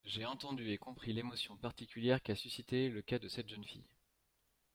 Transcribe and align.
J’ai 0.03 0.25
entendu 0.25 0.71
et 0.71 0.79
compris 0.79 1.13
l’émotion 1.13 1.55
particulière 1.57 2.23
qu’a 2.23 2.33
suscitée 2.35 2.89
le 2.89 3.03
cas 3.03 3.19
de 3.19 3.27
cette 3.29 3.47
jeune 3.49 3.63
fille. 3.63 3.85